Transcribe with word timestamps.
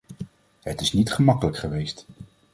Het 0.61 0.81
is 0.81 0.93
niet 0.93 1.11
gemakkelijk 1.13 1.57
geweest. 1.57 2.05